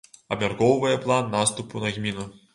Абмяркоўвае 0.35 0.95
план 1.05 1.31
наступу 1.37 1.85
на 1.87 1.95
гміну. 2.01 2.29